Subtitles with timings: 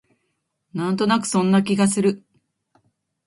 [0.73, 2.23] なんとなくそんな気がする